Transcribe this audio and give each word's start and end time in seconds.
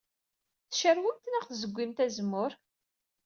Tcarwemt 0.69 1.23
neɣ 1.31 1.43
tzeggimt 1.45 1.97
azemmur? 2.05 2.51